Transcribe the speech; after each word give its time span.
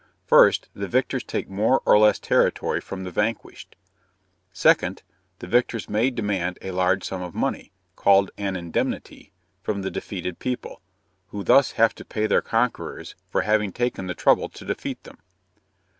First, 0.25 0.67
the 0.73 0.87
victors 0.87 1.23
take 1.23 1.47
more 1.47 1.83
or 1.85 1.99
less 1.99 2.17
territory 2.17 2.81
from 2.81 3.03
the 3.03 3.11
vanquished; 3.11 3.75
second, 4.51 5.03
the 5.37 5.45
victors 5.45 5.87
may 5.87 6.09
demand 6.09 6.57
a 6.63 6.71
large 6.71 7.03
sum 7.03 7.21
of 7.21 7.35
money, 7.35 7.71
called 7.95 8.31
an 8.35 8.55
indemnity, 8.55 9.31
from 9.61 9.83
the 9.83 9.91
defeated 9.91 10.39
people, 10.39 10.81
who 11.27 11.43
thus 11.43 11.73
have 11.73 11.93
to 11.93 12.03
pay 12.03 12.25
their 12.25 12.41
conquerors 12.41 13.13
for 13.29 13.41
having 13.41 13.71
taken 13.71 14.07
the 14.07 14.15
trouble 14.15 14.49
to 14.49 14.65
defeat 14.65 15.03
them. 15.03 15.19